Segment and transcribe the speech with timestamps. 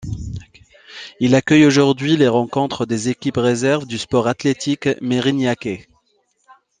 [1.19, 5.87] Il accueille aujourd'hui les rencontres des équipes réserves du Sport Athlétique Mérignacais.